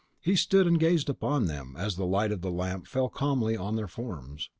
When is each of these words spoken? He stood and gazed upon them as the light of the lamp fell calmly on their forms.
He 0.19 0.35
stood 0.35 0.65
and 0.65 0.79
gazed 0.79 1.09
upon 1.11 1.45
them 1.45 1.75
as 1.77 1.95
the 1.95 2.07
light 2.07 2.31
of 2.31 2.41
the 2.41 2.49
lamp 2.49 2.87
fell 2.87 3.07
calmly 3.07 3.55
on 3.55 3.75
their 3.75 3.87
forms. 3.87 4.49